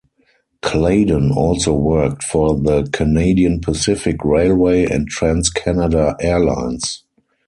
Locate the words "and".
4.85-5.07